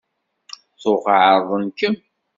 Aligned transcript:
Tuɣ 0.81 1.05
εerḍen-kem? 1.17 1.95